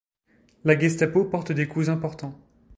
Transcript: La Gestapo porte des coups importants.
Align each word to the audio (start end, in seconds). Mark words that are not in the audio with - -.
La 0.63 0.75
Gestapo 0.79 1.25
porte 1.25 1.51
des 1.51 1.67
coups 1.67 1.89
importants. 1.89 2.33